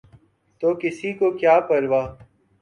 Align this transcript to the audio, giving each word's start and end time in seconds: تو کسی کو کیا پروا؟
تو 0.61 0.67
کسی 0.81 1.09
کو 1.13 1.27
کیا 1.39 1.55
پروا؟ 1.67 2.03